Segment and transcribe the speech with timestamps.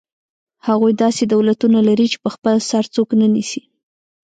[0.67, 3.61] هغوی داسې دولتونه لري چې په خپل سر څوک نه نیسي.